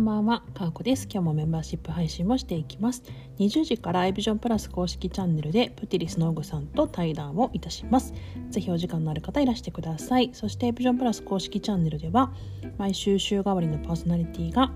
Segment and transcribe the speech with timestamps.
[0.00, 1.06] んばんは、かわこです。
[1.12, 3.02] 今日もメンバーシップ配信もしていきます。
[3.38, 8.14] 20時からエビジョンプラス公式チャンネルでプティリスのオグさんと対談をいたします。
[8.48, 10.30] ぜひお時間のある方いらしてください。
[10.32, 12.32] そしてエビジョンプラス公式チャンネルでは
[12.78, 14.72] 毎週週替わりのパーソナリティが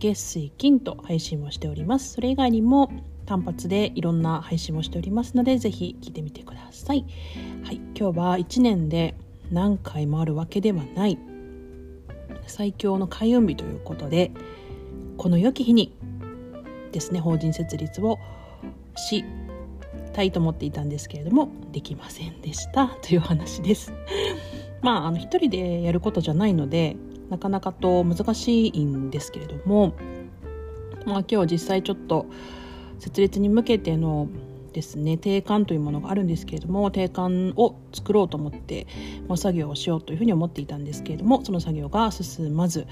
[0.00, 2.14] 月水金と配信をしております。
[2.14, 2.90] それ以外にも
[3.26, 7.04] 単発でいろんな配信をしておりますのでぜひ聞いてみてください。
[7.62, 9.14] はい、今日は1年で
[9.52, 11.16] 何回もあるわけではない
[12.50, 14.32] 最強の開運日ということで
[15.16, 15.96] この良き日に
[16.92, 18.18] ですね法人設立を
[18.96, 19.24] し
[20.12, 23.92] たいと思っていたんですけれどもできませんでしたという話です。
[24.82, 26.96] まああの一人でやることじゃないので
[27.30, 29.94] なかなかと難しいんですけれども、
[31.04, 32.26] まあ、今日実際ちょっと
[32.98, 34.28] 設立に向けての
[34.72, 38.86] ですね定款というものがあるんですけれども定款を作ろうと思って、
[39.26, 42.86] まあ、作業をしようというふうに思っていたんですけれどもその作業が進まず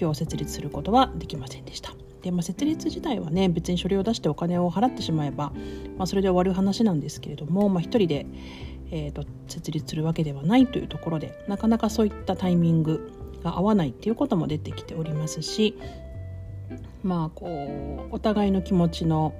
[0.00, 1.92] 今日設立することはできませんでした。
[2.22, 5.52] でまあ、設立自体はね別に書類を出してお金を払ってしまえば、
[5.98, 8.26] まあ、それで終わる話なんですけれども、まあ、一人で、
[8.92, 13.10] えーと、設立するわけではないというところでなかなかそういったタイミング
[13.42, 15.76] が合わないっていうことも出てきておりますし
[17.02, 17.46] まあこ
[18.10, 19.34] うお互いの気持ちの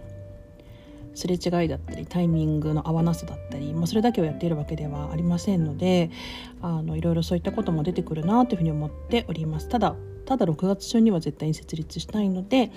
[1.14, 6.10] すれ違いだったりタイミングの合わなさだったり、まあ、それだけをやっているわけではありませんので
[6.60, 12.70] あのいろいろそういったことも出てくるなというふうに思っておりますただただ6月中には絶対に設立したいので、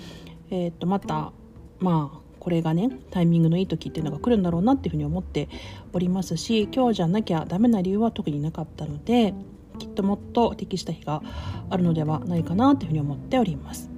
[0.50, 1.32] えー、とまた
[1.78, 5.48] まあこれがねタイミングのいい時っていうのが来るんだろうなっていうふうに思って
[5.92, 9.34] おりますし今日じゃなきゃダメな理由は特になかったので
[9.78, 11.22] きっともっと適した日が
[11.70, 13.95] あるのではないかなというふうに思っております。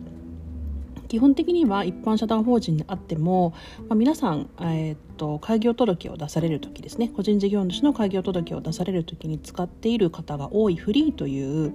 [1.08, 11.74] 基本的には一般社団法人であっても、まあ、皆さん、えー、っと開業届を出される時ですね個人事業主の開業届を出される時に使っている方が多いフリーという、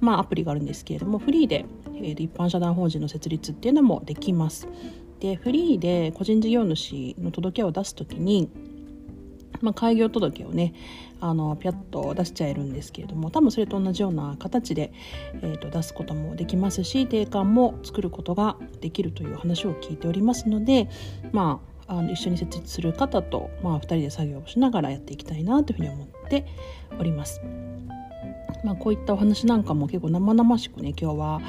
[0.00, 4.66] まあ、アプリがあるんですけれどもフリーで、えー、一般社団法人の設立っていうのもできます。
[5.20, 8.48] でフリーで個人事業主の届けを出す時に
[9.60, 10.74] まあ、開業届をね
[11.20, 14.92] あのピャッと出しちゃえるんですけれども多分それと同じような形で、
[15.42, 20.88] えーと、出すこともできますし定款も作ることができるという話を聞いておりますので
[21.32, 26.46] まああの一緒に設立する方と、まあ、2人で作業をしながらやっていきたいなというふうに思って
[27.00, 27.42] おります。
[28.62, 31.40] まあ、こういったお話なんかも結構生々しくね今日は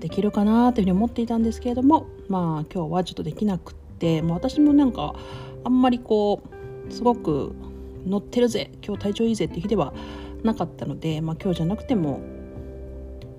[0.00, 5.14] できるかなというふうに思っていたんですけれどもまあ今日はちょっとできなくって、まあ、私もなんか
[5.64, 7.54] あんまりこうすごく
[8.06, 9.94] 乗ってるぜ今日体調いいぜっていう日では
[10.42, 12.20] なかったので、まあ、今日じゃなくても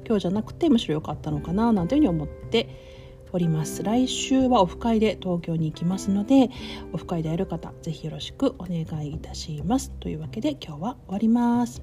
[0.08, 2.70] 今日じゃなくてむしろ良かったのかななんていうふうに思って
[3.32, 6.50] おります来週はオフ会で東京に行きますので
[6.94, 11.82] オフ会でやる方ぜひよろしくお願いいたしますというわけで今日は終わります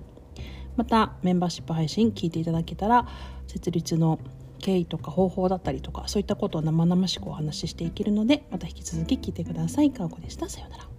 [0.77, 3.06] またメンバーシップ配信聞いていただけたら
[3.47, 4.19] 設立の
[4.62, 9.91] 経緯とか方法だったりとかそういったことを生々しくお話ししていけるのでまた引き続き聞いてください。
[9.91, 10.49] かおこでした。
[10.49, 10.91] さようなら。